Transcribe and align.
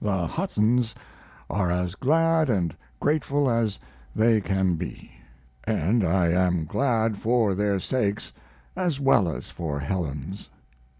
The 0.00 0.28
Huttons 0.28 0.94
are 1.50 1.68
as 1.72 1.96
glad 1.96 2.76
& 2.86 3.00
grateful 3.00 3.50
as 3.50 3.80
they 4.14 4.40
can 4.40 4.76
be, 4.76 5.10
& 5.42 5.66
I 5.66 6.28
am 6.30 6.64
glad 6.64 7.18
for 7.18 7.56
their 7.56 7.80
sakes 7.80 8.30
as 8.76 9.00
well 9.00 9.28
as 9.28 9.50
for 9.50 9.80
Helen's. 9.80 10.48